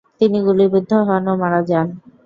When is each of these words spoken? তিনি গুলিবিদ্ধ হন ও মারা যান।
তিনি 0.19 0.37
গুলিবিদ্ধ 0.47 0.91
হন 1.07 1.23
ও 1.31 1.33
মারা 1.41 1.61
যান। 1.69 1.87